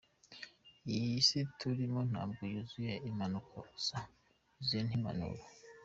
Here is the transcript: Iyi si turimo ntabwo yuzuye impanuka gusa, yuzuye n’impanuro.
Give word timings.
Iyi 0.93 1.15
si 1.27 1.39
turimo 1.59 1.99
ntabwo 2.11 2.41
yuzuye 2.51 2.93
impanuka 3.09 3.57
gusa, 3.71 3.95
yuzuye 4.53 4.81
n’impanuro. 4.85 5.41